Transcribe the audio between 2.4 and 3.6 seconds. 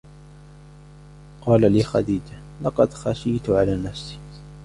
لَقَدْ خَشِيتُ